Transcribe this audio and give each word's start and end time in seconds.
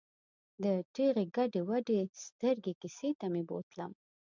د 0.63 0.65
ټېغې 0.93 1.25
ګډې 1.37 1.61
ودې 1.69 1.99
سترګې 2.25 2.73
کیسې 2.81 3.09
ته 3.19 3.25
مې 3.33 3.41
بوتلم. 3.49 3.91